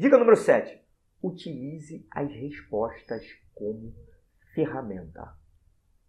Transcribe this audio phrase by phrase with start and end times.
[0.00, 0.82] Dica número 7.
[1.22, 3.22] Utilize as respostas
[3.54, 3.92] como
[4.54, 5.34] ferramenta.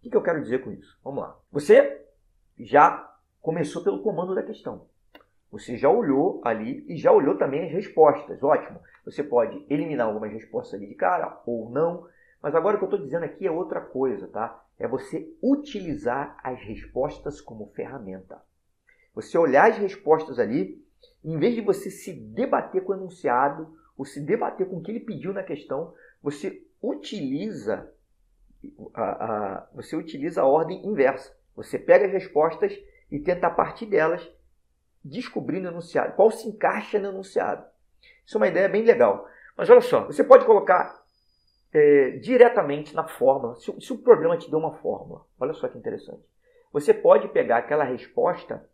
[0.02, 0.98] O que eu quero dizer com isso?
[1.04, 1.38] Vamos lá.
[1.52, 2.02] Você
[2.58, 4.88] já começou pelo comando da questão.
[5.52, 8.42] Você já olhou ali e já olhou também as respostas.
[8.42, 8.80] Ótimo.
[9.04, 12.08] Você pode eliminar algumas respostas ali de cara ou não.
[12.42, 14.64] Mas agora o que eu estou dizendo aqui é outra coisa, tá?
[14.80, 18.42] É você utilizar as respostas como ferramenta.
[19.14, 20.82] Você olhar as respostas ali,
[21.22, 24.92] em vez de você se debater com o enunciado, ou se debater com o que
[24.92, 27.92] ele pediu na questão, você utiliza
[28.94, 31.36] a, a, você utiliza a ordem inversa.
[31.56, 32.78] Você pega as respostas
[33.12, 34.28] e tenta a partir delas
[35.04, 37.66] descobrir no enunciado, qual se encaixa no enunciado.
[38.26, 39.28] Isso é uma ideia bem legal.
[39.58, 41.04] Mas olha só, você pode colocar
[41.74, 45.78] é, diretamente na fórmula, se, se o problema te deu uma fórmula, olha só que
[45.78, 46.24] interessante.
[46.72, 48.66] Você pode pegar aquela resposta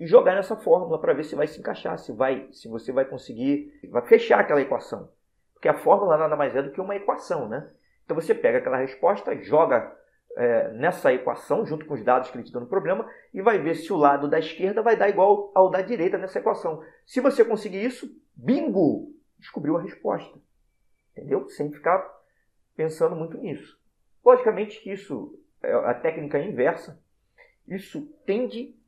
[0.00, 3.04] e jogar nessa fórmula para ver se vai se encaixar, se vai, se você vai
[3.04, 5.10] conseguir, vai fechar aquela equação.
[5.52, 7.70] Porque a fórmula nada mais é do que uma equação, né?
[8.02, 9.94] Então você pega aquela resposta, joga
[10.38, 13.58] é, nessa equação, junto com os dados que ele te deu no problema, e vai
[13.58, 16.82] ver se o lado da esquerda vai dar igual ao da direita nessa equação.
[17.04, 19.12] Se você conseguir isso, bingo!
[19.38, 20.38] Descobriu a resposta.
[21.12, 21.46] Entendeu?
[21.50, 22.10] Sem ficar
[22.74, 23.78] pensando muito nisso.
[24.24, 26.98] Logicamente que isso, é a técnica inversa,
[27.68, 28.79] isso tende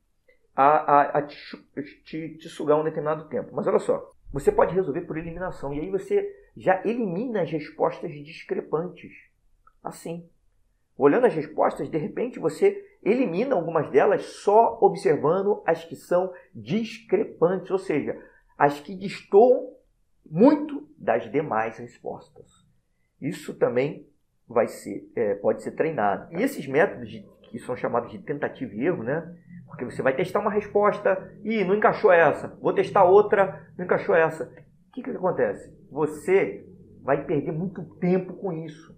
[0.55, 1.37] a, a, a te,
[2.03, 3.49] te, te sugar um determinado tempo.
[3.53, 8.11] Mas olha só, você pode resolver por eliminação, e aí você já elimina as respostas
[8.11, 9.11] discrepantes.
[9.83, 10.27] Assim.
[10.97, 17.69] Olhando as respostas, de repente você elimina algumas delas só observando as que são discrepantes,
[17.71, 18.19] ou seja,
[18.57, 19.73] as que destoam
[20.25, 22.63] muito das demais respostas.
[23.19, 24.07] Isso também
[24.47, 26.33] vai ser, é, pode ser treinado.
[26.33, 29.35] E esses métodos de, que são chamados de tentativa e erro, né?
[29.73, 34.13] Porque você vai testar uma resposta e não encaixou essa, vou testar outra, não encaixou
[34.13, 34.43] essa.
[34.43, 35.75] O que, que acontece?
[35.89, 36.63] Você
[37.01, 38.95] vai perder muito tempo com isso.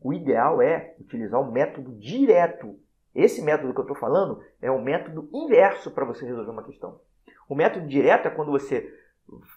[0.00, 2.78] O ideal é utilizar o método direto.
[3.12, 7.00] Esse método que eu estou falando é o método inverso para você resolver uma questão.
[7.48, 8.88] O método direto é quando você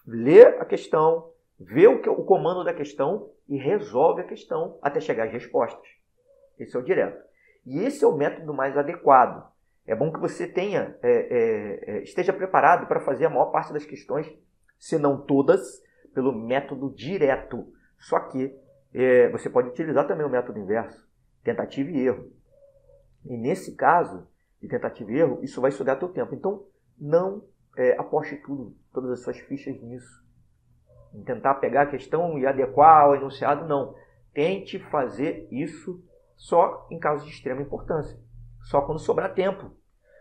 [0.07, 4.99] lê a questão, vê o, que, o comando da questão e resolve a questão até
[4.99, 5.87] chegar às respostas.
[6.57, 7.23] Esse é o direto.
[7.67, 9.53] E esse é o método mais adequado.
[9.85, 13.71] É bom que você tenha, é, é, é esteja preparado para fazer a maior parte
[13.71, 14.27] das questões,
[14.79, 15.81] se não todas,
[16.13, 17.71] pelo método direto.
[17.99, 18.57] Só que
[18.93, 21.07] é, você pode utilizar também o método inverso,
[21.43, 22.31] tentativa e erro.
[23.25, 24.27] E nesse caso
[24.61, 26.33] de tentativa e erro, isso vai sugar teu tempo.
[26.33, 26.65] Então,
[26.99, 27.43] não
[27.77, 30.23] é, aposte tudo, todas as suas fichas nisso.
[31.13, 33.95] Em tentar pegar a questão e adequar ao enunciado, não.
[34.33, 36.03] Tente fazer isso
[36.35, 38.19] só em casos de extrema importância.
[38.65, 39.71] Só quando sobrar tempo.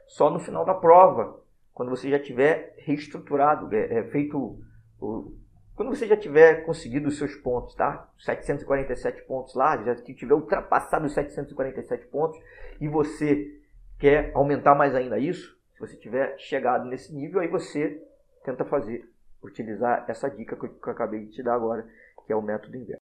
[0.07, 1.43] Só no final da prova.
[1.73, 4.59] Quando você já tiver reestruturado, é, é, feito
[5.01, 5.37] o,
[5.75, 8.09] quando você já tiver conseguido os seus pontos, tá?
[8.19, 12.39] 747 pontos lá, já tiver ultrapassado os 747 pontos
[12.81, 13.61] e você
[13.99, 18.01] quer aumentar mais ainda isso, se você tiver chegado nesse nível, aí você
[18.45, 19.09] tenta fazer,
[19.43, 21.85] utilizar essa dica que eu acabei de te dar agora,
[22.25, 22.93] que é o método inverso.